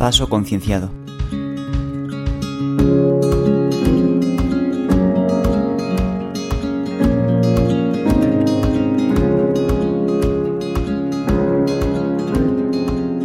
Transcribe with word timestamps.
Paso 0.00 0.30
Concienciado. 0.30 0.90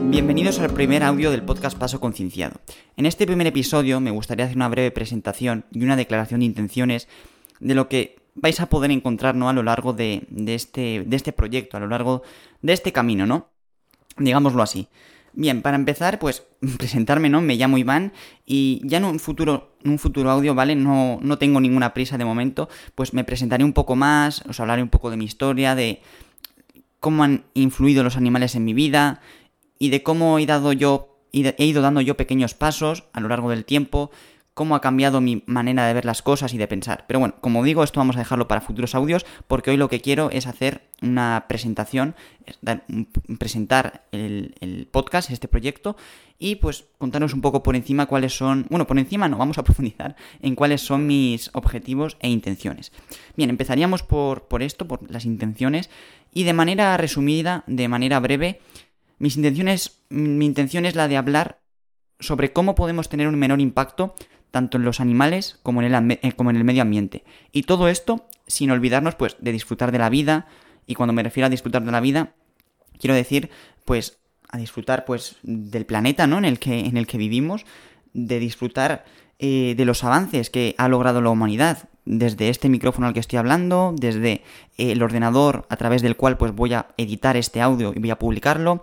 Bienvenidos 0.10 0.60
al 0.60 0.74
primer 0.74 1.04
audio 1.04 1.32
del 1.32 1.44
podcast 1.44 1.78
Paso 1.78 2.02
Concienciado. 2.02 2.60
En 2.98 3.06
este 3.06 3.26
primer 3.26 3.48
episodio 3.48 4.02
me 4.02 4.12
gustaría 4.12 4.44
hacer 4.44 4.58
una 4.58 4.68
breve 4.68 4.92
presentación 4.92 5.64
y 5.72 5.82
una 5.82 5.96
declaración 5.96 6.42
de 6.42 6.48
intenciones 6.48 7.08
de 7.62 7.74
lo 7.74 7.88
que 7.88 8.18
vais 8.34 8.60
a 8.60 8.66
poder 8.66 8.92
encontrar 8.92 9.34
¿no? 9.34 9.48
a 9.48 9.54
lo 9.54 9.64
largo 9.64 9.94
de, 9.94 10.28
este, 10.48 11.06
de 11.08 11.16
este 11.16 11.32
proyecto, 11.32 11.78
a 11.78 11.80
lo 11.80 11.88
largo 11.88 12.24
de 12.62 12.74
este 12.74 12.92
camino, 12.92 13.26
¿no? 13.26 13.48
Digámoslo 14.18 14.62
así. 14.62 14.90
Bien, 15.38 15.62
para 15.62 15.76
empezar, 15.76 16.18
pues 16.18 16.44
presentarme, 16.78 17.30
¿no? 17.30 17.42
Me 17.42 17.56
llamo 17.56 17.78
Iván 17.78 18.14
y 18.46 18.82
ya 18.84 18.98
en 18.98 19.06
un 19.06 19.20
futuro, 19.20 19.76
en 19.84 19.92
un 19.92 20.00
futuro 20.00 20.32
audio, 20.32 20.56
¿vale? 20.56 20.76
No, 20.76 21.20
no 21.22 21.38
tengo 21.38 21.60
ninguna 21.60 21.94
prisa 21.94 22.18
de 22.18 22.26
momento, 22.26 22.70
pues 22.96 23.14
me 23.14 23.24
presentaré 23.24 23.64
un 23.64 23.74
poco 23.74 23.96
más, 23.96 24.44
os 24.48 24.60
hablaré 24.60 24.82
un 24.82 24.90
poco 24.90 25.12
de 25.12 25.18
mi 25.18 25.26
historia, 25.26 25.76
de 25.76 26.02
cómo 27.00 27.24
han 27.24 27.44
influido 27.54 28.04
los 28.04 28.18
animales 28.18 28.56
en 28.56 28.64
mi 28.64 28.74
vida 28.74 29.22
y 29.78 29.90
de 29.90 30.04
cómo 30.04 30.40
he 30.40 30.46
dado 30.46 30.72
yo, 30.72 31.20
he 31.34 31.66
ido 31.66 31.82
dando 31.82 32.00
yo 32.00 32.16
pequeños 32.16 32.54
pasos 32.54 33.04
a 33.12 33.20
lo 33.20 33.28
largo 33.28 33.50
del 33.50 33.66
tiempo, 33.66 34.12
cómo 34.56 34.74
ha 34.74 34.82
cambiado 34.82 35.20
mi 35.20 35.44
manera 35.46 35.86
de 35.86 35.94
ver 35.94 36.06
las 36.06 36.22
cosas 36.22 36.54
y 36.54 36.58
de 36.58 36.68
pensar. 36.68 37.04
Pero 37.08 37.20
bueno, 37.20 37.36
como 37.42 37.62
digo, 37.64 37.84
esto 37.84 38.00
vamos 38.00 38.16
a 38.16 38.20
dejarlo 38.20 38.48
para 38.48 38.62
futuros 38.62 38.96
audios 38.96 39.26
porque 39.48 39.70
hoy 39.70 39.78
lo 39.78 39.90
que 39.90 40.00
quiero 40.00 40.32
es 40.32 40.48
hacer 40.48 40.88
una 41.02 41.46
presentación, 41.50 42.16
presentar 43.38 44.06
el, 44.14 44.88
podcast, 44.92 45.30
este 45.30 45.50
proyecto 45.50 45.98
y 46.40 46.56
pues 46.56 46.86
contaros 46.98 47.34
un 47.34 47.42
poco 47.42 47.64
por 47.64 47.76
encima 47.76 48.06
cuáles 48.06 48.36
son, 48.36 48.66
bueno, 48.70 48.88
por 48.88 48.98
encima 48.98 49.28
no, 49.28 49.38
vamos 49.38 49.58
a 49.58 49.64
profundizar 49.66 50.16
en 50.42 50.56
cuáles 50.56 50.82
son 50.82 51.06
mis 51.06 51.52
objetivos 51.54 52.16
e 52.22 52.30
intenciones. 52.30 52.94
Bien, 53.36 53.50
empezaríamos 53.50 54.04
por, 54.04 54.48
por 54.48 54.64
esto, 54.64 54.88
por 54.88 55.12
las 55.12 55.26
intenciones 55.26 55.90
y 56.34 56.44
de 56.44 56.54
manera 56.54 56.96
resumida, 56.96 57.66
de 57.68 57.90
manera 57.90 58.22
breve, 58.22 58.62
mis 59.20 59.36
intenciones, 59.36 60.00
mi 60.08 60.46
intención 60.46 60.86
es 60.86 60.96
la 60.96 61.10
de 61.10 61.18
hablar 61.18 61.60
sobre 62.22 62.54
cómo 62.54 62.76
podemos 62.76 63.10
tener 63.10 63.28
un 63.28 63.36
menor 63.36 63.60
impacto 63.60 64.16
tanto 64.56 64.78
en 64.78 64.86
los 64.86 65.02
animales 65.02 65.60
como 65.64 65.82
en, 65.82 65.94
el, 65.94 66.20
eh, 66.22 66.32
como 66.32 66.50
en 66.50 66.56
el 66.56 66.64
medio 66.64 66.82
ambiente. 66.82 67.26
Y 67.52 67.64
todo 67.64 67.90
esto 67.90 68.26
sin 68.48 68.72
olvidarnos 68.72 69.14
pues 69.16 69.36
de 69.42 69.52
disfrutar 69.52 69.92
de 69.92 70.00
la 70.00 70.10
vida 70.10 70.48
y 70.88 70.96
cuando 70.96 71.12
me 71.12 71.24
refiero 71.24 71.48
a 71.48 71.50
disfrutar 71.50 71.84
de 71.84 71.92
la 71.92 72.00
vida 72.00 72.36
quiero 72.98 73.16
decir 73.16 73.50
pues 73.84 74.18
a 74.48 74.58
disfrutar 74.58 75.04
pues 75.04 75.36
del 75.44 75.86
planeta 75.86 76.26
¿no? 76.26 76.38
en, 76.38 76.46
el 76.46 76.58
que, 76.60 76.80
en 76.80 76.96
el 76.96 77.06
que 77.06 77.18
vivimos, 77.18 77.66
de 78.14 78.40
disfrutar 78.40 79.04
eh, 79.40 79.74
de 79.76 79.84
los 79.84 80.06
avances 80.06 80.50
que 80.50 80.74
ha 80.78 80.88
logrado 80.88 81.20
la 81.20 81.32
humanidad, 81.32 81.90
desde 82.06 82.48
este 82.48 82.70
micrófono 82.70 83.08
al 83.08 83.14
que 83.14 83.20
estoy 83.20 83.40
hablando, 83.40 83.94
desde 83.98 84.42
el 84.78 85.04
ordenador 85.04 85.66
a 85.70 85.76
través 85.76 86.02
del 86.02 86.16
cual 86.16 86.38
pues 86.38 86.54
voy 86.54 86.72
a 86.76 86.88
editar 86.96 87.36
este 87.36 87.60
audio 87.60 87.92
y 87.94 88.00
voy 88.00 88.12
a 88.12 88.20
publicarlo, 88.20 88.80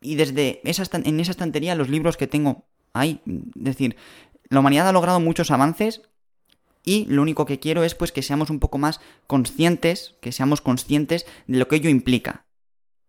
y 0.00 0.14
desde 0.14 0.62
esa, 0.64 0.84
en 0.96 1.20
esa 1.20 1.32
estantería 1.32 1.74
los 1.74 1.90
libros 1.90 2.16
que 2.16 2.26
tengo 2.26 2.64
ahí, 2.92 3.20
es 3.26 3.64
decir, 3.64 3.96
la 4.50 4.60
humanidad 4.60 4.88
ha 4.88 4.92
logrado 4.92 5.20
muchos 5.20 5.50
avances 5.50 6.02
y 6.84 7.04
lo 7.06 7.22
único 7.22 7.44
que 7.44 7.58
quiero 7.58 7.84
es 7.84 7.94
pues 7.94 8.12
que 8.12 8.22
seamos 8.22 8.50
un 8.50 8.60
poco 8.60 8.78
más 8.78 9.00
conscientes, 9.26 10.16
que 10.20 10.32
seamos 10.32 10.60
conscientes 10.60 11.26
de 11.46 11.58
lo 11.58 11.68
que 11.68 11.76
ello 11.76 11.90
implica. 11.90 12.46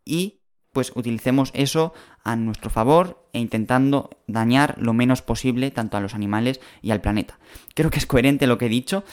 Y 0.03 0.41
pues 0.71 0.91
utilicemos 0.95 1.51
eso 1.53 1.93
a 2.23 2.35
nuestro 2.35 2.69
favor 2.69 3.27
e 3.33 3.39
intentando 3.39 4.09
dañar 4.27 4.75
lo 4.79 4.93
menos 4.93 5.21
posible 5.21 5.71
tanto 5.71 5.97
a 5.97 6.01
los 6.01 6.13
animales 6.13 6.59
y 6.81 6.91
al 6.91 7.01
planeta. 7.01 7.39
Creo 7.73 7.89
que 7.89 7.99
es 7.99 8.05
coherente 8.05 8.47
lo 8.47 8.57
que 8.57 8.65
he 8.65 8.69
dicho 8.69 9.03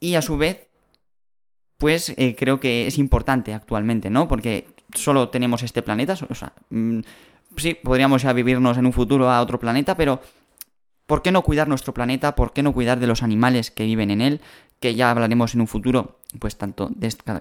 y 0.00 0.14
a 0.14 0.22
su 0.22 0.36
vez 0.36 0.68
pues 1.76 2.14
eh, 2.16 2.36
creo 2.38 2.60
que 2.60 2.86
es 2.86 2.96
importante 2.96 3.52
actualmente, 3.52 4.08
¿no? 4.08 4.28
Porque 4.28 4.68
solo 4.94 5.30
tenemos 5.30 5.64
este 5.64 5.82
planeta, 5.82 6.14
o 6.28 6.34
sea, 6.36 6.52
mm, 6.70 7.00
sí, 7.56 7.74
podríamos 7.74 8.22
ya 8.22 8.32
vivirnos 8.32 8.78
en 8.78 8.86
un 8.86 8.92
futuro 8.92 9.28
a 9.28 9.42
otro 9.42 9.58
planeta, 9.58 9.96
pero 9.96 10.20
¿Por 11.12 11.20
qué 11.20 11.30
no 11.30 11.42
cuidar 11.42 11.68
nuestro 11.68 11.92
planeta? 11.92 12.34
¿Por 12.34 12.54
qué 12.54 12.62
no 12.62 12.72
cuidar 12.72 12.98
de 12.98 13.06
los 13.06 13.22
animales 13.22 13.70
que 13.70 13.84
viven 13.84 14.10
en 14.10 14.22
él? 14.22 14.40
Que 14.80 14.94
ya 14.94 15.10
hablaremos 15.10 15.54
en 15.54 15.60
un 15.60 15.66
futuro, 15.66 16.20
pues 16.38 16.56
tanto 16.56 16.90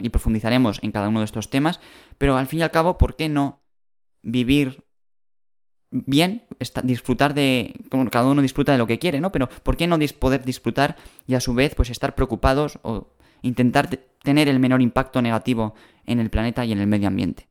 y 0.01 0.09
profundizaremos 0.09 0.79
en 0.83 0.91
cada 0.91 1.07
uno 1.07 1.19
de 1.19 1.25
estos 1.25 1.49
temas. 1.49 1.79
Pero 2.17 2.35
al 2.35 2.47
fin 2.47 2.59
y 2.59 2.63
al 2.63 2.71
cabo, 2.71 2.97
¿por 2.97 3.15
qué 3.15 3.29
no 3.29 3.61
vivir 4.23 4.83
bien, 5.89 6.43
disfrutar 6.83 7.33
de. 7.33 7.73
Como 7.89 8.09
cada 8.09 8.27
uno 8.27 8.41
disfruta 8.41 8.73
de 8.73 8.77
lo 8.77 8.87
que 8.87 8.99
quiere, 8.99 9.21
¿no? 9.21 9.31
Pero 9.31 9.47
¿por 9.47 9.77
qué 9.77 9.87
no 9.87 9.97
poder 10.19 10.43
disfrutar 10.43 10.97
y 11.25 11.35
a 11.35 11.39
su 11.39 11.53
vez, 11.53 11.73
pues 11.73 11.89
estar 11.89 12.13
preocupados 12.13 12.77
o 12.81 13.13
intentar 13.41 13.87
tener 14.21 14.49
el 14.49 14.59
menor 14.59 14.81
impacto 14.81 15.21
negativo 15.21 15.75
en 16.05 16.19
el 16.19 16.29
planeta 16.29 16.65
y 16.65 16.73
en 16.73 16.79
el 16.79 16.87
medio 16.87 17.07
ambiente? 17.07 17.47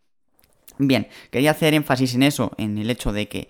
Bien, 0.76 1.08
quería 1.31 1.50
hacer 1.52 1.72
énfasis 1.72 2.14
en 2.14 2.22
eso, 2.22 2.52
en 2.58 2.76
el 2.76 2.91
hecho 2.91 3.12
de 3.12 3.28
que 3.28 3.48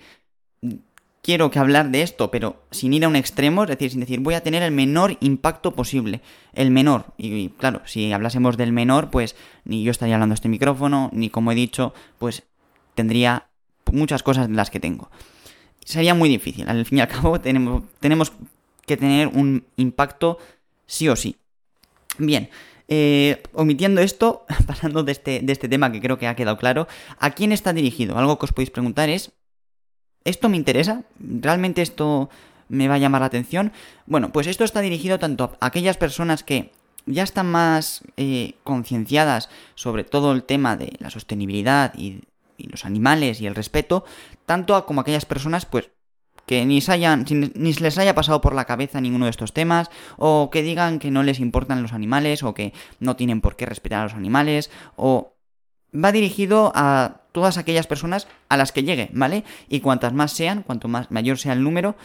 quiero 1.23 1.51
que 1.51 1.59
hablar 1.59 1.91
de 1.91 2.03
esto, 2.03 2.31
pero 2.31 2.63
sin 2.71 2.93
ir 2.93 3.05
a 3.05 3.09
un 3.09 3.17
extremo, 3.17 3.65
es 3.65 3.69
decir, 3.69 3.91
sin 3.91 4.01
decir 4.01 4.21
voy 4.21 4.35
a 4.35 4.43
tener 4.43 4.63
el 4.63 4.73
menor 4.73 5.17
impacto 5.21 5.73
posible, 5.73 6.21
el 6.53 6.71
menor. 6.71 7.07
Y, 7.19 7.51
claro, 7.51 7.83
si 7.85 8.13
hablásemos 8.13 8.57
del 8.57 8.73
menor, 8.73 9.11
pues 9.11 9.37
ni 9.65 9.83
yo 9.83 9.91
estaría 9.91 10.15
hablando 10.15 10.35
este 10.35 10.49
micrófono, 10.49 11.11
ni 11.13 11.31
como 11.31 11.53
he 11.53 11.55
dicho, 11.55 11.95
pues 12.19 12.45
tendría 12.95 13.49
muchas 13.93 14.23
cosas 14.23 14.49
de 14.49 14.55
las 14.55 14.71
que 14.71 14.81
tengo. 14.81 15.11
Sería 15.85 16.15
muy 16.15 16.29
difícil, 16.29 16.69
al 16.69 16.85
fin 16.85 16.99
y 16.99 17.01
al 17.01 17.09
cabo 17.09 17.41
tenemos, 17.41 17.83
tenemos 18.01 18.33
que 18.87 18.97
tener 18.97 19.29
un 19.29 19.65
impacto 19.77 20.39
sí 20.87 21.09
o 21.09 21.17
sí. 21.17 21.37
Bien, 22.19 22.51
eh, 22.89 23.43
omitiendo 23.53 24.01
esto, 24.01 24.45
pasando 24.67 25.03
de 25.05 25.13
este, 25.13 25.41
de 25.41 25.53
este 25.53 25.69
tema 25.69 25.93
que 25.93 26.01
creo 26.01 26.19
que 26.19 26.27
ha 26.27 26.37
quedado 26.37 26.59
claro, 26.59 26.89
¿a 27.19 27.31
quién 27.31 27.53
está 27.53 27.73
dirigido? 27.73 28.19
Algo 28.19 28.39
que 28.39 28.47
os 28.47 28.53
podéis 28.53 28.71
preguntar 28.71 29.09
es 29.09 29.33
¿Esto 30.25 30.49
me 30.49 30.57
interesa? 30.57 31.03
¿Realmente 31.19 31.83
esto 31.83 32.29
me 32.69 32.89
va 32.89 32.95
a 32.95 32.99
llamar 32.99 33.23
la 33.23 33.27
atención? 33.27 33.73
Bueno, 34.07 34.33
pues 34.33 34.47
esto 34.47 34.65
está 34.65 34.81
dirigido 34.81 35.19
tanto 35.19 35.57
a 35.61 35.67
aquellas 35.67 35.97
personas 35.97 36.45
que 36.45 36.73
ya 37.07 37.23
están 37.23 37.47
más 37.47 38.03
eh, 38.17 38.55
concienciadas 38.63 39.49
sobre 39.75 40.05
todo 40.05 40.33
el 40.33 40.45
tema 40.45 40.77
de 40.77 40.93
la 40.99 41.11
sostenibilidad 41.11 41.95
y, 41.97 42.23
los 42.59 42.85
animales 42.85 43.41
y 43.41 43.47
el 43.47 43.55
respeto, 43.55 44.05
tanto 44.45 44.77
a 44.77 44.85
como 44.85 45.01
aquellas 45.01 45.25
personas 45.25 45.65
pues 45.65 45.89
que 46.45 46.67
ni, 46.67 46.83
se 46.83 46.93
hayan, 46.93 47.25
ni 47.55 47.73
les 47.73 47.97
haya 47.97 48.15
pasado 48.15 48.43
por 48.43 48.55
la 48.55 48.67
cabeza 48.67 49.01
ninguno 49.01 49.25
de 49.25 49.31
estos 49.31 49.55
temas, 49.55 49.89
o 50.19 50.51
que 50.51 50.63
digan 50.63 50.99
que 50.99 51.11
no 51.11 51.23
les 51.23 51.41
importan 51.41 51.81
los 51.81 51.95
animales, 51.95 52.43
o 52.43 52.53
que 52.53 52.75
no 52.99 53.17
tienen 53.17 53.41
por 53.41 53.57
qué 53.57 53.65
respetar 53.65 54.01
a 54.01 54.05
los 54.05 54.15
animales, 54.15 54.71
o 54.97 55.37
va 55.95 56.13
dirigido 56.13 56.73
a 56.75 57.21
todas 57.33 57.59
aquellas 57.59 57.87
personas 57.87 58.29
a 58.49 58.57
las 58.57 58.73
que 58.73 58.83
llegue, 58.83 59.11
¿vale? 59.13 59.45
Y 59.69 59.81
cuantas 59.81 60.13
más 60.13 60.33
sean, 60.33 60.63
cuanto 60.63 60.89
más 60.89 61.11
mayor 61.11 61.39
sea 61.39 61.53
el 61.53 61.63
número, 61.63 61.97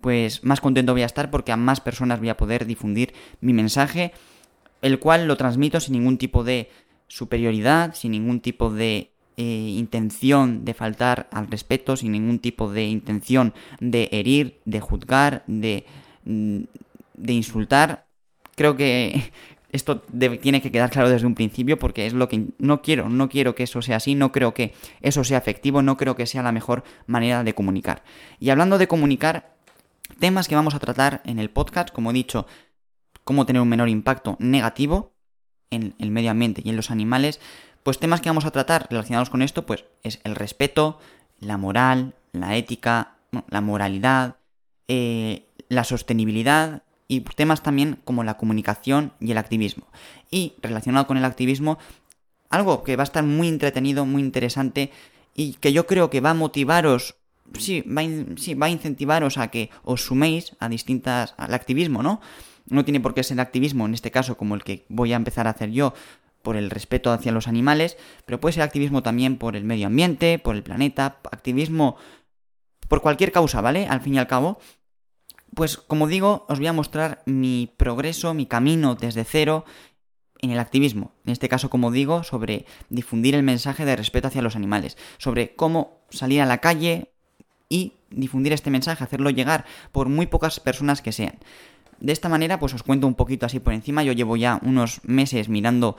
pues 0.00 0.42
más 0.44 0.60
contento 0.60 0.92
voy 0.92 1.02
a 1.02 1.06
estar 1.06 1.30
porque 1.30 1.52
a 1.52 1.56
más 1.56 1.80
personas 1.80 2.18
voy 2.18 2.28
a 2.28 2.36
poder 2.36 2.66
difundir 2.66 3.14
mi 3.40 3.52
mensaje, 3.52 4.12
el 4.80 4.98
cual 4.98 5.26
lo 5.26 5.36
transmito 5.36 5.80
sin 5.80 5.94
ningún 5.94 6.18
tipo 6.18 6.44
de 6.44 6.70
superioridad, 7.06 7.94
sin 7.94 8.12
ningún 8.12 8.40
tipo 8.40 8.70
de 8.70 9.12
eh, 9.36 9.42
intención 9.42 10.64
de 10.64 10.74
faltar 10.74 11.28
al 11.32 11.46
respeto, 11.46 11.96
sin 11.96 12.12
ningún 12.12 12.38
tipo 12.38 12.72
de 12.72 12.84
intención 12.84 13.54
de 13.80 14.08
herir, 14.12 14.60
de 14.64 14.80
juzgar, 14.80 15.44
de, 15.46 15.86
mm, 16.24 16.64
de 17.14 17.32
insultar. 17.32 18.06
Creo 18.56 18.76
que 18.76 19.32
esto 19.72 20.00
tiene 20.00 20.60
que 20.60 20.70
quedar 20.70 20.90
claro 20.90 21.08
desde 21.08 21.26
un 21.26 21.34
principio 21.34 21.78
porque 21.78 22.06
es 22.06 22.12
lo 22.12 22.28
que 22.28 22.48
no 22.58 22.82
quiero, 22.82 23.08
no 23.08 23.28
quiero 23.28 23.54
que 23.54 23.62
eso 23.62 23.80
sea 23.80 23.96
así, 23.96 24.14
no 24.14 24.30
creo 24.30 24.52
que 24.52 24.74
eso 25.00 25.24
sea 25.24 25.38
efectivo, 25.38 25.82
no 25.82 25.96
creo 25.96 26.14
que 26.14 26.26
sea 26.26 26.42
la 26.42 26.52
mejor 26.52 26.84
manera 27.06 27.42
de 27.42 27.54
comunicar. 27.54 28.04
Y 28.38 28.50
hablando 28.50 28.76
de 28.76 28.86
comunicar, 28.86 29.54
temas 30.18 30.46
que 30.46 30.54
vamos 30.54 30.74
a 30.74 30.78
tratar 30.78 31.22
en 31.24 31.38
el 31.38 31.48
podcast, 31.48 31.90
como 31.90 32.10
he 32.10 32.14
dicho, 32.14 32.46
cómo 33.24 33.46
tener 33.46 33.62
un 33.62 33.68
menor 33.68 33.88
impacto 33.88 34.36
negativo 34.38 35.14
en 35.70 35.94
el 35.98 36.10
medio 36.10 36.30
ambiente 36.30 36.60
y 36.62 36.68
en 36.68 36.76
los 36.76 36.90
animales, 36.90 37.40
pues 37.82 37.98
temas 37.98 38.20
que 38.20 38.28
vamos 38.28 38.44
a 38.44 38.50
tratar 38.50 38.86
relacionados 38.90 39.30
con 39.30 39.40
esto, 39.40 39.64
pues 39.64 39.86
es 40.02 40.20
el 40.24 40.34
respeto, 40.34 41.00
la 41.40 41.56
moral, 41.56 42.14
la 42.32 42.56
ética, 42.56 43.16
la 43.48 43.60
moralidad, 43.62 44.36
eh, 44.86 45.46
la 45.68 45.84
sostenibilidad, 45.84 46.82
y 47.08 47.20
temas 47.20 47.62
también 47.62 47.98
como 48.04 48.24
la 48.24 48.36
comunicación 48.36 49.12
y 49.20 49.32
el 49.32 49.38
activismo. 49.38 49.86
Y 50.30 50.54
relacionado 50.62 51.06
con 51.06 51.16
el 51.16 51.24
activismo, 51.24 51.78
algo 52.50 52.82
que 52.82 52.96
va 52.96 53.02
a 53.02 53.04
estar 53.04 53.24
muy 53.24 53.48
entretenido, 53.48 54.06
muy 54.06 54.22
interesante 54.22 54.90
y 55.34 55.54
que 55.54 55.72
yo 55.72 55.86
creo 55.86 56.10
que 56.10 56.20
va 56.20 56.30
a 56.30 56.34
motivaros, 56.34 57.16
sí, 57.58 57.82
va 57.82 58.02
a, 58.02 58.56
va 58.56 58.66
a 58.66 58.70
incentivaros 58.70 59.38
a 59.38 59.48
que 59.48 59.70
os 59.84 60.04
suméis 60.04 60.56
a 60.60 60.68
distintas, 60.68 61.34
al 61.36 61.54
activismo, 61.54 62.02
¿no? 62.02 62.20
No 62.66 62.84
tiene 62.84 63.00
por 63.00 63.14
qué 63.14 63.22
ser 63.24 63.40
activismo, 63.40 63.86
en 63.86 63.94
este 63.94 64.10
caso 64.10 64.36
como 64.36 64.54
el 64.54 64.62
que 64.62 64.84
voy 64.88 65.12
a 65.12 65.16
empezar 65.16 65.46
a 65.46 65.50
hacer 65.50 65.70
yo, 65.70 65.94
por 66.42 66.56
el 66.56 66.70
respeto 66.70 67.12
hacia 67.12 67.32
los 67.32 67.48
animales, 67.48 67.96
pero 68.26 68.40
puede 68.40 68.54
ser 68.54 68.62
activismo 68.62 69.02
también 69.02 69.38
por 69.38 69.56
el 69.56 69.64
medio 69.64 69.86
ambiente, 69.86 70.38
por 70.38 70.56
el 70.56 70.62
planeta, 70.62 71.18
activismo 71.30 71.96
por 72.88 73.00
cualquier 73.00 73.32
causa, 73.32 73.60
¿vale? 73.60 73.86
Al 73.86 74.00
fin 74.00 74.14
y 74.14 74.18
al 74.18 74.26
cabo. 74.26 74.58
Pues 75.54 75.76
como 75.76 76.06
digo, 76.06 76.46
os 76.48 76.58
voy 76.58 76.66
a 76.66 76.72
mostrar 76.72 77.22
mi 77.26 77.70
progreso, 77.76 78.32
mi 78.32 78.46
camino 78.46 78.94
desde 78.94 79.24
cero 79.24 79.64
en 80.40 80.50
el 80.50 80.58
activismo. 80.58 81.12
En 81.24 81.32
este 81.32 81.48
caso, 81.48 81.70
como 81.70 81.90
digo, 81.90 82.24
sobre 82.24 82.66
difundir 82.88 83.34
el 83.34 83.42
mensaje 83.42 83.84
de 83.84 83.96
respeto 83.96 84.28
hacia 84.28 84.42
los 84.42 84.56
animales, 84.56 84.96
sobre 85.18 85.54
cómo 85.54 86.00
salir 86.10 86.40
a 86.40 86.46
la 86.46 86.58
calle 86.58 87.10
y 87.68 87.92
difundir 88.10 88.52
este 88.52 88.70
mensaje, 88.70 89.04
hacerlo 89.04 89.30
llegar 89.30 89.64
por 89.92 90.08
muy 90.08 90.26
pocas 90.26 90.58
personas 90.58 91.02
que 91.02 91.12
sean. 91.12 91.38
De 92.00 92.12
esta 92.12 92.28
manera, 92.28 92.58
pues 92.58 92.74
os 92.74 92.82
cuento 92.82 93.06
un 93.06 93.14
poquito 93.14 93.46
así 93.46 93.60
por 93.60 93.72
encima. 93.74 94.02
Yo 94.02 94.12
llevo 94.12 94.36
ya 94.36 94.58
unos 94.62 95.00
meses 95.04 95.48
mirando 95.48 95.96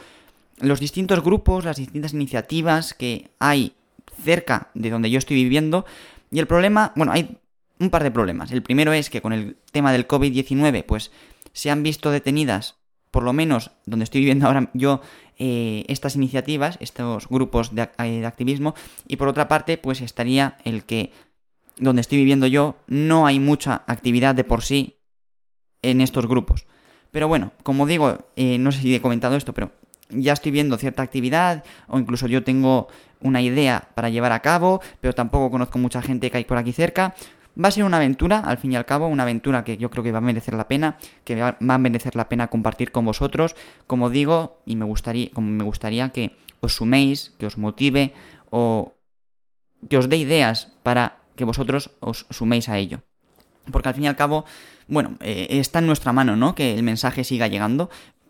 los 0.60 0.80
distintos 0.80 1.24
grupos, 1.24 1.64
las 1.64 1.78
distintas 1.78 2.14
iniciativas 2.14 2.94
que 2.94 3.30
hay 3.40 3.74
cerca 4.22 4.70
de 4.74 4.90
donde 4.90 5.10
yo 5.10 5.18
estoy 5.18 5.38
viviendo. 5.38 5.86
Y 6.32 6.40
el 6.40 6.48
problema, 6.48 6.92
bueno, 6.96 7.12
hay 7.14 7.38
un 7.84 7.90
par 7.90 8.04
de 8.04 8.12
problemas. 8.12 8.52
El 8.52 8.64
primero 8.64 8.94
es 8.94 9.10
que 9.10 9.22
con 9.22 9.34
el 9.34 9.58
tema 9.72 9.92
del 9.92 10.08
COVID-19, 10.08 10.84
pues 10.86 11.12
se 11.52 11.70
han 11.70 11.84
visto 11.84 12.10
detenidas, 12.12 12.76
por 13.12 13.24
lo 13.24 13.34
menos 13.34 13.72
donde 13.86 14.06
estoy 14.06 14.22
viviendo 14.22 14.48
ahora 14.48 14.72
yo, 14.74 15.02
eh, 15.38 15.86
estas 15.88 16.16
iniciativas, 16.16 16.78
estos 16.80 17.28
grupos 17.28 17.76
de, 17.76 17.90
eh, 18.00 18.20
de 18.20 18.26
activismo. 18.26 18.74
Y 19.08 19.18
por 19.18 19.28
otra 19.28 19.48
parte, 19.48 19.78
pues 19.78 20.02
estaría 20.02 20.58
el 20.64 20.84
que 20.84 21.12
donde 21.78 22.02
estoy 22.02 22.20
viviendo 22.20 22.48
yo 22.48 22.76
no 22.88 23.26
hay 23.26 23.40
mucha 23.40 23.84
actividad 23.88 24.36
de 24.36 24.44
por 24.44 24.64
sí 24.64 24.98
en 25.82 26.02
estos 26.02 26.28
grupos. 26.28 26.66
Pero 27.12 27.28
bueno, 27.28 27.52
como 27.64 27.86
digo, 27.86 28.30
eh, 28.36 28.58
no 28.58 28.72
sé 28.72 28.82
si 28.82 28.96
he 28.96 29.02
comentado 29.02 29.36
esto, 29.36 29.54
pero 29.54 29.72
ya 30.10 30.34
estoy 30.34 30.52
viendo 30.52 30.78
cierta 30.78 31.04
actividad 31.04 31.64
o 31.88 32.00
incluso 32.00 32.28
yo 32.28 32.44
tengo 32.44 32.88
una 33.22 33.42
idea 33.42 33.90
para 33.96 34.10
llevar 34.10 34.32
a 34.32 34.42
cabo, 34.42 34.82
pero 35.02 35.14
tampoco 35.14 35.50
conozco 35.50 35.80
mucha 35.80 36.02
gente 36.02 36.30
que 36.30 36.38
hay 36.38 36.46
por 36.46 36.58
aquí 36.58 36.74
cerca. 36.74 37.16
Va 37.62 37.68
a 37.68 37.72
ser 37.72 37.84
una 37.84 37.98
aventura, 37.98 38.40
al 38.40 38.58
fin 38.58 38.72
y 38.72 38.76
al 38.76 38.86
cabo, 38.86 39.08
una 39.08 39.24
aventura 39.24 39.64
que 39.64 39.78
yo 39.78 39.92
creo 39.92 40.04
que 40.04 40.12
va 40.12 40.18
a 40.18 40.22
merecer 40.22 40.56
la 40.56 40.68
pena, 40.68 40.98
que 41.24 41.36
va 41.40 41.56
a 41.60 41.78
merecer 41.78 42.16
la 42.16 42.28
pena 42.28 42.48
compartir 42.48 42.92
con 42.92 43.06
vosotros, 43.06 43.56
como 43.86 44.10
digo, 44.10 44.62
y 44.66 44.76
me 44.76 44.86
gustaría, 44.86 45.30
como 45.32 45.52
me 45.52 45.64
gustaría 45.64 46.10
que 46.10 46.36
os 46.62 46.76
suméis, 46.76 47.34
que 47.38 47.46
os 47.46 47.58
motive 47.58 48.14
o 48.50 48.96
que 49.90 49.98
os 49.98 50.10
dé 50.10 50.18
ideas 50.18 50.74
para 50.82 51.20
que 51.36 51.46
vosotros 51.46 51.92
os 52.00 52.26
suméis 52.32 52.70
a 52.70 52.78
ello. 52.78 53.04
Porque 53.72 53.90
al 53.90 53.96
fin 53.96 54.06
y 54.06 54.08
al 54.08 54.16
cabo, 54.16 54.46
bueno, 54.88 55.18
eh, 55.20 55.48
está 55.50 55.80
en 55.80 55.88
nuestra 55.88 56.12
mano, 56.12 56.36
¿no? 56.36 56.56
Que 56.56 56.74
el 56.74 56.84
mensaje 56.84 57.24
siga 57.24 57.48
llegando. 57.48 57.90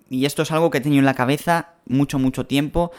Y 0.10 0.26
esto 0.26 0.44
es 0.44 0.52
algo 0.52 0.70
que 0.70 0.78
he 0.78 0.82
tenido 0.82 1.00
en 1.00 1.06
la 1.06 1.16
cabeza 1.16 1.76
mucho, 1.86 2.20
mucho 2.20 2.46
tiempo. 2.46 2.92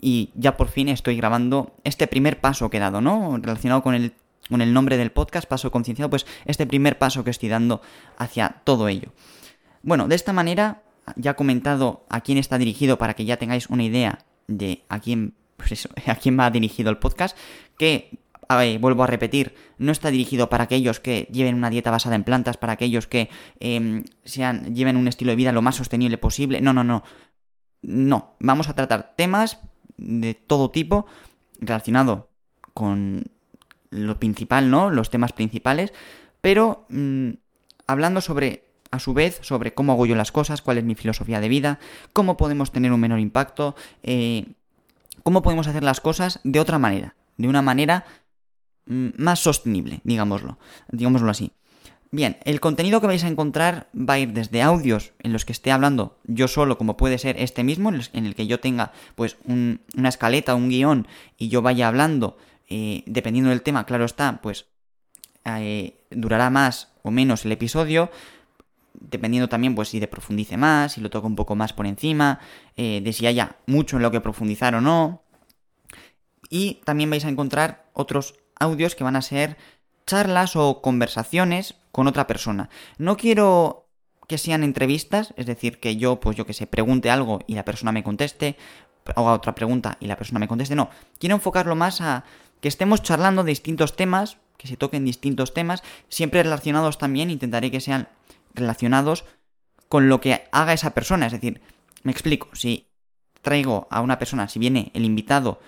Y 0.00 0.30
ya 0.34 0.56
por 0.56 0.68
fin 0.68 0.88
estoy 0.88 1.16
grabando 1.16 1.76
este 1.84 2.06
primer 2.06 2.40
paso 2.40 2.68
que 2.68 2.76
he 2.76 2.80
dado, 2.80 3.00
¿no? 3.00 3.38
Relacionado 3.40 3.82
con 3.82 3.94
el, 3.94 4.12
con 4.48 4.60
el 4.60 4.72
nombre 4.72 4.96
del 4.96 5.12
podcast, 5.12 5.48
Paso 5.48 5.70
Concienciado, 5.70 6.10
pues 6.10 6.26
este 6.44 6.66
primer 6.66 6.98
paso 6.98 7.24
que 7.24 7.30
estoy 7.30 7.48
dando 7.48 7.80
hacia 8.18 8.60
todo 8.64 8.88
ello. 8.88 9.12
Bueno, 9.82 10.08
de 10.08 10.14
esta 10.14 10.32
manera, 10.32 10.82
ya 11.16 11.32
he 11.32 11.36
comentado 11.36 12.04
a 12.08 12.20
quién 12.20 12.38
está 12.38 12.58
dirigido 12.58 12.98
para 12.98 13.14
que 13.14 13.24
ya 13.24 13.36
tengáis 13.36 13.68
una 13.68 13.84
idea 13.84 14.24
de 14.46 14.84
a 14.88 15.00
quién, 15.00 15.34
pues 15.56 15.88
a 16.06 16.14
quién 16.16 16.38
va 16.38 16.50
dirigido 16.50 16.90
el 16.90 16.98
podcast, 16.98 17.36
que 17.78 18.18
vuelvo 18.80 19.04
a 19.04 19.06
repetir, 19.06 19.54
no 19.78 19.92
está 19.92 20.10
dirigido 20.10 20.48
para 20.48 20.64
aquellos 20.64 21.00
que 21.00 21.28
lleven 21.32 21.54
una 21.54 21.70
dieta 21.70 21.90
basada 21.90 22.16
en 22.16 22.24
plantas, 22.24 22.56
para 22.56 22.74
aquellos 22.74 23.06
que 23.06 23.30
em, 23.60 24.04
sean, 24.24 24.74
lleven 24.74 24.96
un 24.96 25.08
estilo 25.08 25.30
de 25.32 25.36
vida 25.36 25.52
lo 25.52 25.62
más 25.62 25.76
sostenible 25.76 26.18
posible. 26.18 26.60
No, 26.60 26.72
no, 26.72 26.84
no. 26.84 27.02
No, 27.82 28.36
vamos 28.40 28.68
a 28.68 28.74
tratar 28.74 29.14
temas 29.16 29.58
de 29.96 30.34
todo 30.34 30.70
tipo 30.70 31.06
relacionado 31.60 32.30
con 32.72 33.24
lo 33.90 34.18
principal, 34.18 34.70
¿no? 34.70 34.90
Los 34.90 35.10
temas 35.10 35.32
principales, 35.32 35.92
pero 36.40 36.86
mm, 36.88 37.30
hablando 37.86 38.20
sobre, 38.20 38.64
a 38.90 38.98
su 38.98 39.14
vez, 39.14 39.38
sobre 39.42 39.74
cómo 39.74 39.92
hago 39.92 40.06
yo 40.06 40.14
las 40.14 40.32
cosas, 40.32 40.62
cuál 40.62 40.78
es 40.78 40.84
mi 40.84 40.94
filosofía 40.94 41.40
de 41.40 41.48
vida, 41.48 41.78
cómo 42.12 42.36
podemos 42.36 42.72
tener 42.72 42.92
un 42.92 43.00
menor 43.00 43.20
impacto, 43.20 43.74
eh, 44.02 44.46
cómo 45.22 45.42
podemos 45.42 45.66
hacer 45.66 45.82
las 45.82 46.00
cosas 46.00 46.40
de 46.44 46.60
otra 46.60 46.78
manera, 46.78 47.14
de 47.36 47.48
una 47.48 47.62
manera 47.62 48.04
Mm, 48.86 49.10
más 49.16 49.40
sostenible, 49.40 50.00
digámoslo, 50.04 50.58
digámoslo 50.90 51.30
así. 51.30 51.52
Bien, 52.10 52.36
el 52.44 52.60
contenido 52.60 53.00
que 53.00 53.08
vais 53.08 53.24
a 53.24 53.28
encontrar 53.28 53.88
va 53.94 54.14
a 54.14 54.18
ir 54.18 54.32
desde 54.32 54.62
audios 54.62 55.12
en 55.20 55.32
los 55.32 55.44
que 55.44 55.52
esté 55.52 55.72
hablando 55.72 56.18
yo 56.24 56.46
solo, 56.46 56.78
como 56.78 56.96
puede 56.96 57.18
ser 57.18 57.36
este 57.40 57.64
mismo, 57.64 57.90
en 57.90 58.26
el 58.26 58.34
que 58.34 58.46
yo 58.46 58.60
tenga 58.60 58.92
pues 59.16 59.36
una 59.46 60.08
escaleta, 60.08 60.54
un 60.54 60.68
guion 60.68 61.08
y 61.38 61.48
yo 61.48 61.60
vaya 61.60 61.88
hablando, 61.88 62.36
dependiendo 62.68 63.50
del 63.50 63.62
tema, 63.62 63.86
claro 63.86 64.04
está, 64.04 64.40
pues 64.42 64.66
eh, 65.44 66.00
durará 66.10 66.48
más 66.48 66.92
o 67.02 67.10
menos 67.10 67.44
el 67.44 67.52
episodio, 67.52 68.10
dependiendo 68.94 69.48
también 69.48 69.74
pues 69.74 69.88
si 69.88 70.00
de 70.00 70.08
profundice 70.08 70.56
más, 70.56 70.92
si 70.92 71.00
lo 71.00 71.10
toco 71.10 71.26
un 71.26 71.36
poco 71.36 71.54
más 71.54 71.72
por 71.72 71.86
encima, 71.86 72.40
eh, 72.76 73.02
de 73.04 73.12
si 73.12 73.26
haya 73.26 73.56
mucho 73.66 73.96
en 73.96 74.02
lo 74.02 74.10
que 74.10 74.20
profundizar 74.20 74.74
o 74.74 74.80
no. 74.80 75.22
Y 76.48 76.80
también 76.84 77.10
vais 77.10 77.24
a 77.24 77.28
encontrar 77.28 77.90
otros 77.92 78.34
audios 78.58 78.94
que 78.94 79.04
van 79.04 79.16
a 79.16 79.22
ser 79.22 79.58
charlas 80.06 80.56
o 80.56 80.80
conversaciones 80.80 81.74
con 81.92 82.06
otra 82.06 82.26
persona. 82.26 82.70
No 82.96 83.16
quiero 83.16 83.88
que 84.26 84.38
sean 84.38 84.64
entrevistas, 84.64 85.34
es 85.36 85.46
decir, 85.46 85.80
que 85.80 85.96
yo, 85.96 86.20
pues 86.20 86.36
yo 86.36 86.46
que 86.46 86.54
sé, 86.54 86.66
pregunte 86.66 87.10
algo 87.10 87.40
y 87.46 87.54
la 87.54 87.64
persona 87.64 87.92
me 87.92 88.02
conteste, 88.04 88.56
haga 89.14 89.32
otra 89.32 89.54
pregunta 89.54 89.98
y 90.00 90.06
la 90.06 90.16
persona 90.16 90.38
me 90.40 90.48
conteste, 90.48 90.74
no. 90.74 90.88
Quiero 91.18 91.34
enfocarlo 91.34 91.74
más 91.74 92.00
a 92.00 92.24
que 92.64 92.68
estemos 92.68 93.02
charlando 93.02 93.44
de 93.44 93.50
distintos 93.50 93.94
temas, 93.94 94.38
que 94.56 94.68
se 94.68 94.78
toquen 94.78 95.04
distintos 95.04 95.52
temas, 95.52 95.82
siempre 96.08 96.42
relacionados 96.42 96.96
también, 96.96 97.28
intentaré 97.28 97.70
que 97.70 97.82
sean 97.82 98.08
relacionados 98.54 99.26
con 99.90 100.08
lo 100.08 100.22
que 100.22 100.48
haga 100.50 100.72
esa 100.72 100.94
persona, 100.94 101.26
es 101.26 101.32
decir, 101.32 101.60
me 102.04 102.12
explico, 102.12 102.48
si 102.54 102.86
traigo 103.42 103.86
a 103.90 104.00
una 104.00 104.18
persona, 104.18 104.48
si 104.48 104.58
viene 104.58 104.90
el 104.94 105.04
invitado 105.04 105.60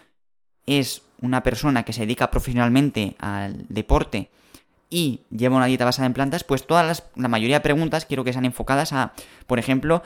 es 0.64 1.02
una 1.20 1.43
persona 1.43 1.82
que 1.82 1.93
se 1.93 2.00
dedica 2.00 2.31
profesionalmente 2.31 3.14
al 3.19 3.66
deporte 3.69 4.31
y 4.88 5.20
lleva 5.28 5.58
una 5.58 5.66
dieta 5.66 5.84
basada 5.84 6.06
en 6.06 6.14
plantas, 6.14 6.44
pues 6.44 6.66
todas 6.66 6.87
las, 6.87 7.02
la 7.14 7.28
mayoría 7.28 7.56
de 7.56 7.60
preguntas 7.62 8.06
quiero 8.06 8.25
que 8.25 8.32
sean 8.32 8.46
enfocadas 8.46 8.94
a, 8.94 9.12
por 9.46 9.58
ejemplo, 9.58 10.02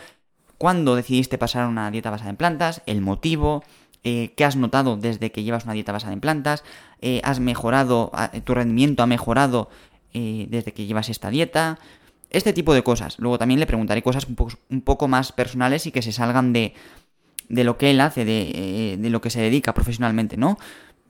cuándo 0.58 0.96
decidiste 0.96 1.38
pasar 1.38 1.68
una 1.68 1.88
dieta 1.92 2.10
basada 2.10 2.30
en 2.30 2.36
plantas, 2.36 2.82
el 2.86 3.00
motivo, 3.00 3.62
eh, 4.04 4.32
qué 4.36 4.44
has 4.44 4.56
notado 4.56 4.96
desde 4.96 5.30
que 5.30 5.42
llevas 5.42 5.64
una 5.64 5.74
dieta 5.74 5.92
basada 5.92 6.12
en 6.12 6.20
plantas, 6.20 6.64
eh, 7.00 7.20
has 7.24 7.40
mejorado, 7.40 8.12
tu 8.44 8.54
rendimiento 8.54 9.02
ha 9.02 9.06
mejorado 9.06 9.70
eh, 10.12 10.46
desde 10.50 10.72
que 10.72 10.86
llevas 10.86 11.08
esta 11.08 11.30
dieta, 11.30 11.78
este 12.30 12.52
tipo 12.52 12.74
de 12.74 12.82
cosas. 12.82 13.18
Luego 13.18 13.38
también 13.38 13.60
le 13.60 13.66
preguntaré 13.66 14.02
cosas 14.02 14.26
un 14.26 14.80
poco, 14.82 15.08
más 15.08 15.32
personales 15.32 15.86
y 15.86 15.92
que 15.92 16.02
se 16.02 16.12
salgan 16.12 16.52
de, 16.52 16.74
de 17.48 17.64
lo 17.64 17.76
que 17.76 17.90
él 17.90 18.00
hace, 18.00 18.24
de, 18.24 18.96
de 18.98 19.10
lo 19.10 19.20
que 19.20 19.30
se 19.30 19.40
dedica 19.40 19.74
profesionalmente, 19.74 20.36
¿no? 20.36 20.56